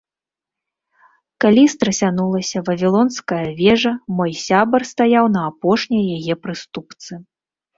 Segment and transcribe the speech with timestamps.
[1.45, 7.11] Калі страсянулася Вавілонская вежа, мой сябар стаяў на апошняй яе прыступцы.